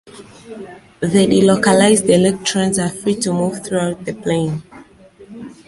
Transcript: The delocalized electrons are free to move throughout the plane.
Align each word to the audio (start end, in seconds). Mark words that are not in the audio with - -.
The 1.01 1.27
delocalized 1.27 2.09
electrons 2.09 2.79
are 2.79 2.89
free 2.89 3.13
to 3.17 3.31
move 3.33 3.63
throughout 3.63 4.03
the 4.03 4.13
plane. 4.15 4.63